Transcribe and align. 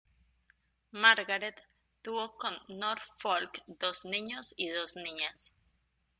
Margaret 0.93 1.61
tuvo 2.01 2.35
con 2.35 2.57
Norfolk 2.69 3.61
dos 3.67 4.03
niños 4.03 4.51
y 4.57 4.69
dos 4.69 4.95
niñas. 4.95 5.53